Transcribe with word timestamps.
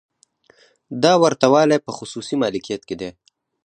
دا 1.03 1.13
ورته 1.23 1.45
والی 1.53 1.77
په 1.85 1.91
خصوصي 1.97 2.35
مالکیت 2.41 2.81
کې 2.87 2.95
دی. 3.01 3.09